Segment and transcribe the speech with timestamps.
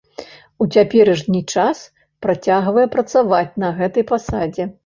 [0.63, 1.83] У цяперашні час
[2.27, 4.69] працягвае працаваць на гэтай пасадзе.